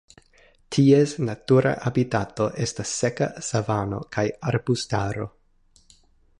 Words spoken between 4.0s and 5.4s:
kaj arbustaro.